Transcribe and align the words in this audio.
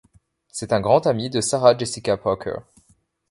C'est 0.47 0.73
un 0.73 0.81
grand 0.81 1.05
ami 1.05 1.29
de 1.29 1.41
Sarah 1.41 1.77
Jessica 1.77 2.17
Parker. 2.17 2.55